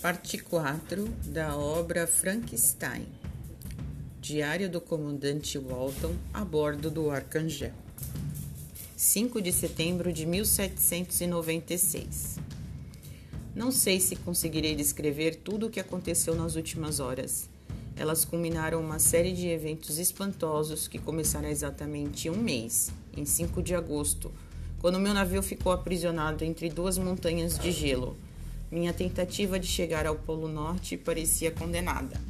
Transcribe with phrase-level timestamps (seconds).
[0.00, 3.08] Parte 4 da obra Frankenstein.
[4.20, 7.72] Diário do comandante Walton a bordo do Arcangel.
[8.96, 12.38] 5 de setembro de 1796.
[13.56, 17.50] Não sei se conseguirei descrever tudo o que aconteceu nas últimas horas.
[17.96, 23.74] Elas culminaram uma série de eventos espantosos que começaram exatamente um mês, em 5 de
[23.74, 24.30] agosto,
[24.80, 28.16] quando meu navio ficou aprisionado entre duas montanhas de gelo
[28.70, 32.20] minha tentativa de chegar ao Polo Norte parecia condenada.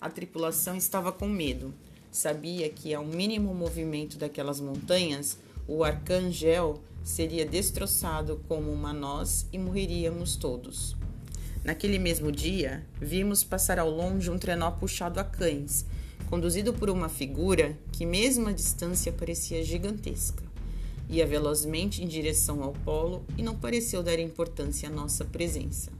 [0.00, 1.74] A tripulação estava com medo.
[2.10, 9.58] Sabia que, ao mínimo movimento daquelas montanhas, o Arcangel seria destroçado como uma noz e
[9.58, 10.96] morreríamos todos.
[11.64, 15.84] Naquele mesmo dia, vimos passar ao longe um trenó puxado a cães,
[16.28, 20.51] conduzido por uma figura que, mesmo à distância, parecia gigantesca.
[21.12, 25.92] Ia velozmente em direção ao polo e não pareceu dar importância à nossa presença.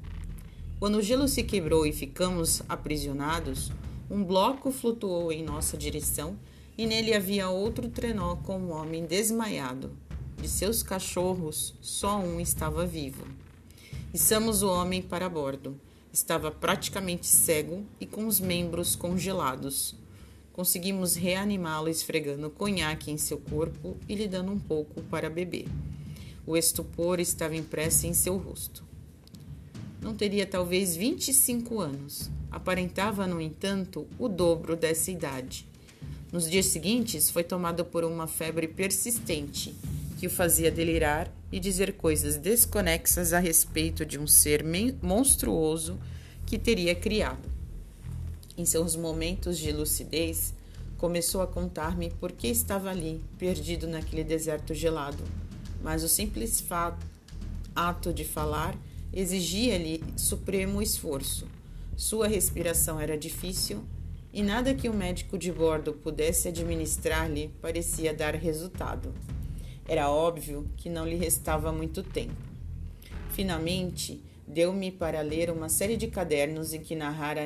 [0.81, 3.71] Quando o gelo se quebrou e ficamos aprisionados,
[4.11, 6.35] um bloco flutuou em nossa direção
[6.79, 9.91] e nele havia outro trenó com um homem desmaiado.
[10.41, 13.27] De seus cachorros, só um estava vivo.
[14.15, 15.79] Içamos o homem para bordo.
[16.11, 19.95] Estava praticamente cego e com os membros congelados.
[20.53, 25.67] Conseguimos reanimá-lo esfregando conhaque em seu corpo e lhe dando um pouco para beber.
[26.47, 28.85] O estupor estava impresso em seu rosto.
[30.01, 32.31] Não teria talvez 25 anos.
[32.51, 35.67] Aparentava, no entanto, o dobro dessa idade.
[36.33, 39.75] Nos dias seguintes, foi tomado por uma febre persistente
[40.19, 44.65] que o fazia delirar e dizer coisas desconexas a respeito de um ser
[45.03, 45.99] monstruoso
[46.45, 47.62] que teria criado.
[48.57, 50.53] Em seus momentos de lucidez,
[50.99, 55.25] começou a contar-me por que estava ali, perdido naquele deserto gelado.
[55.83, 56.63] Mas o simples
[57.75, 58.77] ato de falar
[59.13, 61.47] exigia-lhe supremo esforço.
[61.97, 63.83] Sua respiração era difícil
[64.33, 69.13] e nada que o médico de bordo pudesse administrar-lhe parecia dar resultado.
[69.87, 72.35] Era óbvio que não lhe restava muito tempo.
[73.31, 77.43] Finalmente, deu-me para ler uma série de cadernos em que narrara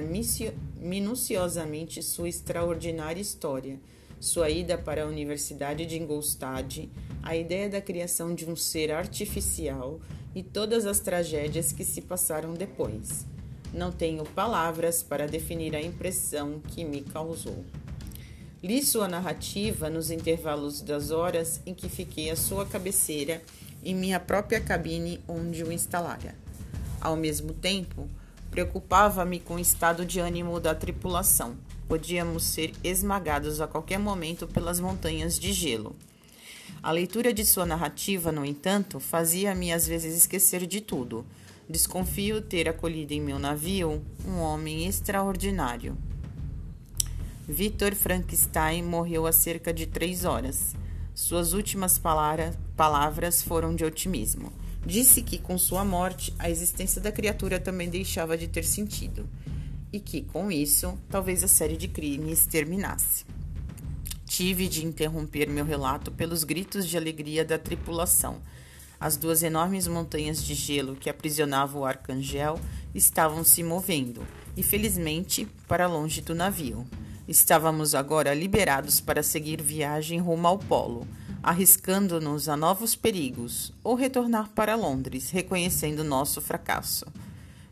[0.80, 3.78] minuciosamente sua extraordinária história,
[4.18, 6.90] sua ida para a Universidade de Ingolstadt,
[7.22, 10.00] a ideia da criação de um ser artificial
[10.34, 13.26] e todas as tragédias que se passaram depois.
[13.72, 17.64] Não tenho palavras para definir a impressão que me causou.
[18.62, 23.42] Li sua narrativa nos intervalos das horas em que fiquei à sua cabeceira
[23.84, 26.45] em minha própria cabine onde o instalara.
[27.06, 28.08] Ao mesmo tempo,
[28.50, 31.56] preocupava-me com o estado de ânimo da tripulação.
[31.86, 35.94] Podíamos ser esmagados a qualquer momento pelas montanhas de gelo.
[36.82, 41.24] A leitura de sua narrativa, no entanto, fazia-me às vezes esquecer de tudo.
[41.70, 45.96] Desconfio ter acolhido em meu navio um homem extraordinário.
[47.46, 50.74] Victor Frankenstein morreu há cerca de três horas.
[51.14, 52.00] Suas últimas
[52.76, 54.52] palavras foram de otimismo.
[54.86, 59.28] Disse que, com sua morte, a existência da criatura também deixava de ter sentido,
[59.92, 63.24] e que, com isso, talvez a série de crimes terminasse.
[64.24, 68.40] Tive de interromper meu relato pelos gritos de alegria da tripulação.
[69.00, 72.56] As duas enormes montanhas de gelo que aprisionavam o arcangel
[72.94, 74.24] estavam se movendo,
[74.56, 76.86] e felizmente para longe do navio.
[77.26, 81.08] Estávamos agora liberados para seguir viagem rumo ao polo
[81.46, 87.06] arriscando-nos a novos perigos, ou retornar para Londres, reconhecendo nosso fracasso.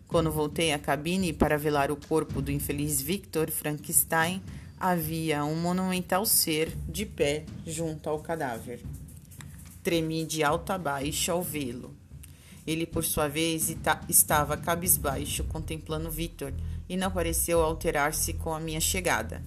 [0.06, 4.40] Quando voltei à cabine para velar o corpo do infeliz Victor Frankenstein,
[4.78, 8.80] havia um monumental ser de pé junto ao cadáver.
[9.82, 11.92] Tremi de alto a baixo ao vê-lo.
[12.64, 13.76] Ele, por sua vez,
[14.08, 16.54] estava cabisbaixo contemplando Victor
[16.88, 19.42] e não pareceu alterar-se com a minha chegada.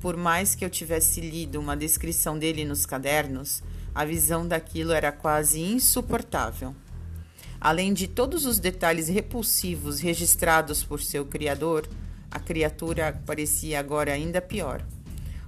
[0.00, 5.10] Por mais que eu tivesse lido uma descrição dele nos cadernos, a visão daquilo era
[5.10, 6.74] quase insuportável.
[7.60, 11.88] Além de todos os detalhes repulsivos registrados por seu criador,
[12.30, 14.84] a criatura parecia agora ainda pior.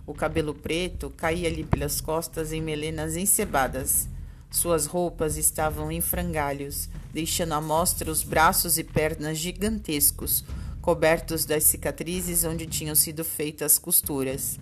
[0.04, 4.08] O cabelo preto caía-lhe pelas costas em melenas encebadas.
[4.50, 10.44] Suas roupas estavam em frangalhos, deixando à mostra os braços e pernas gigantescos,
[10.80, 14.58] cobertos das cicatrizes onde tinham sido feitas costuras.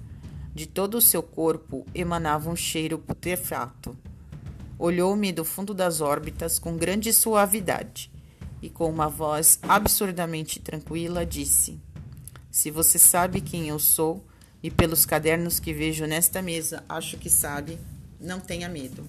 [0.55, 3.97] De todo o seu corpo emanava um cheiro putrefato.
[4.79, 8.11] Olhou-me do fundo das órbitas com grande suavidade
[8.61, 11.79] e, com uma voz absurdamente tranquila, disse:
[12.51, 14.25] Se você sabe quem eu sou
[14.63, 17.79] e pelos cadernos que vejo nesta mesa acho que sabe,
[18.21, 19.07] não tenha medo.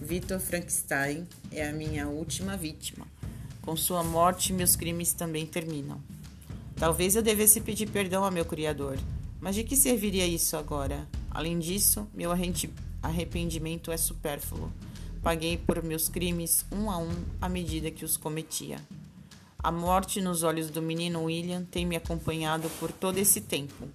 [0.00, 3.06] Victor Frankenstein é a minha última vítima.
[3.62, 6.00] Com sua morte, meus crimes também terminam.
[6.76, 8.98] Talvez eu devesse pedir perdão a meu Criador,
[9.40, 11.08] mas de que serviria isso agora?
[11.30, 12.30] Além disso, meu
[13.02, 14.72] arrependimento é supérfluo.
[15.22, 17.10] Paguei por meus crimes um a um
[17.40, 18.78] à medida que os cometia.
[19.58, 23.88] A morte nos olhos do menino William tem me acompanhado por todo esse tempo.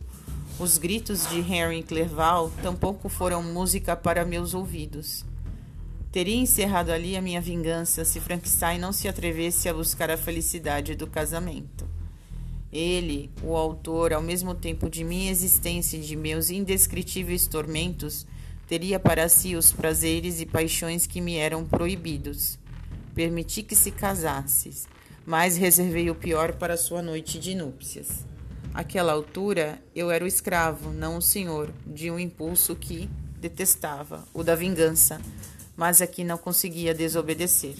[0.59, 5.23] Os gritos de Henry Clerval tampouco foram música para meus ouvidos.
[6.11, 10.95] Teria encerrado ali a minha vingança se Frankenstein não se atrevesse a buscar a felicidade
[10.95, 11.87] do casamento.
[12.71, 18.27] Ele, o autor, ao mesmo tempo de minha existência e de meus indescritíveis tormentos,
[18.67, 22.59] teria para si os prazeres e paixões que me eram proibidos.
[23.15, 24.71] Permiti que se casasse,
[25.25, 28.25] mas reservei o pior para sua noite de núpcias.
[28.71, 34.43] Àquela altura, eu era o escravo, não o senhor, de um impulso que detestava, o
[34.43, 35.19] da vingança,
[35.75, 37.73] mas aqui não conseguia desobedecer.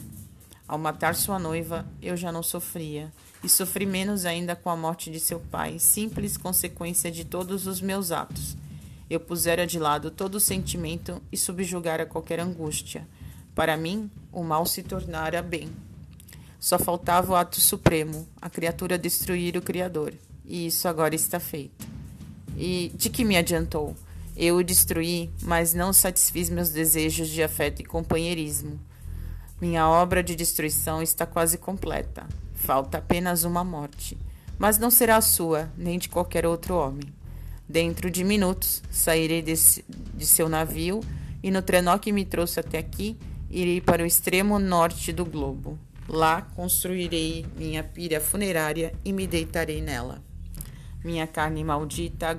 [0.69, 3.11] Ao matar sua noiva, eu já não sofria,
[3.43, 7.81] e sofri menos ainda com a morte de seu pai, simples consequência de todos os
[7.81, 8.55] meus atos.
[9.09, 13.07] Eu pusera de lado todo sentimento e subjugara qualquer angústia.
[13.55, 15.71] Para mim, o mal se tornara bem.
[16.59, 20.13] Só faltava o ato supremo, a criatura destruir o Criador,
[20.45, 21.87] e isso agora está feito.
[22.55, 23.95] E de que me adiantou?
[24.37, 28.79] Eu o destruí, mas não satisfiz meus desejos de afeto e companheirismo.
[29.61, 32.25] Minha obra de destruição está quase completa.
[32.53, 34.17] Falta apenas uma morte.
[34.57, 37.13] Mas não será a sua, nem de qualquer outro homem.
[37.67, 39.83] Dentro de minutos, sairei desse,
[40.15, 41.01] de seu navio
[41.43, 43.17] e no trenó que me trouxe até aqui,
[43.49, 45.77] irei para o extremo norte do globo.
[46.07, 50.23] Lá construirei minha pira funerária e me deitarei nela.
[51.03, 52.35] Minha carne maldita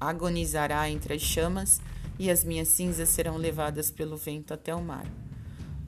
[0.00, 1.80] agonizará entre as chamas
[2.18, 5.04] e as minhas cinzas serão levadas pelo vento até o mar.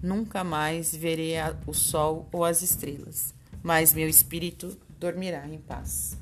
[0.03, 1.35] Nunca mais verei
[1.67, 3.33] o sol ou as estrelas,
[3.63, 6.19] mas meu espírito dormirá em paz.